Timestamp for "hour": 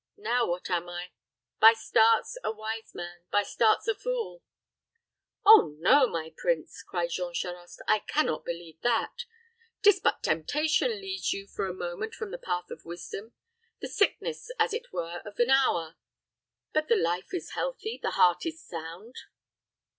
15.51-15.97